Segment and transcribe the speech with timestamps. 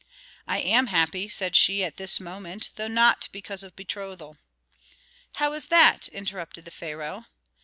[0.47, 4.35] "I am happy," said she, "at this moment, though not because of betrothal."
[5.35, 7.25] "How is that?" interrupted the pharaoh.